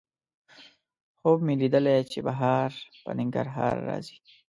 [1.19, 2.69] خوب مې لیدلی چې بهار
[3.03, 4.17] په ننګرهار راځي